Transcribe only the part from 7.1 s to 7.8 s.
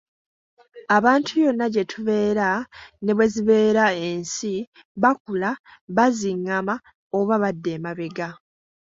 oba badda